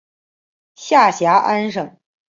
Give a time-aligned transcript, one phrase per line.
[0.73, 1.99] 下辖安省。